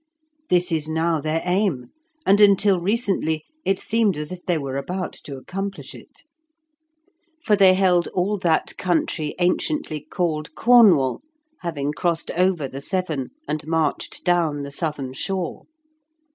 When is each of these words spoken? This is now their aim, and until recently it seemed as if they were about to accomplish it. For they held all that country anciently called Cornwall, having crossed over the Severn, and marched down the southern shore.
This 0.49 0.71
is 0.71 0.89
now 0.89 1.21
their 1.21 1.43
aim, 1.45 1.91
and 2.25 2.41
until 2.41 2.79
recently 2.79 3.43
it 3.63 3.79
seemed 3.79 4.17
as 4.17 4.31
if 4.31 4.43
they 4.47 4.57
were 4.57 4.75
about 4.77 5.13
to 5.25 5.35
accomplish 5.37 5.93
it. 5.93 6.23
For 7.43 7.55
they 7.55 7.75
held 7.75 8.07
all 8.07 8.39
that 8.39 8.75
country 8.79 9.35
anciently 9.37 9.99
called 10.01 10.55
Cornwall, 10.55 11.21
having 11.59 11.91
crossed 11.93 12.31
over 12.31 12.67
the 12.67 12.81
Severn, 12.81 13.29
and 13.47 13.67
marched 13.67 14.23
down 14.23 14.63
the 14.63 14.71
southern 14.71 15.13
shore. 15.13 15.65